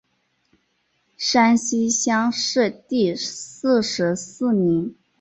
[1.15, 4.95] 山西乡试第四十四名。